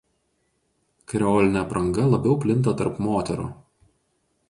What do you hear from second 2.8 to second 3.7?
tarp moterų.